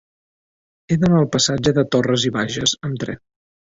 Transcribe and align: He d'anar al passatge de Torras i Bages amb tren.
He 0.87 0.97
d'anar 1.03 1.21
al 1.21 1.31
passatge 1.37 1.77
de 1.79 1.87
Torras 1.93 2.29
i 2.33 2.37
Bages 2.41 2.79
amb 2.91 3.03
tren. 3.09 3.27